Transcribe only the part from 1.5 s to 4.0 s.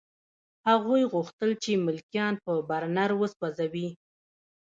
چې ملکیان په برنر وسوځوي